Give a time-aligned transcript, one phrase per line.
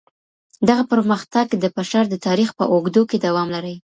[0.69, 3.75] دغه پرمختګ د بشر د تاريخ په اوږدو کي دوام لري.